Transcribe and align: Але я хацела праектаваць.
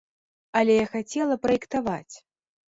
Але 0.61 0.77
я 0.77 0.87
хацела 0.95 1.39
праектаваць. 1.45 2.15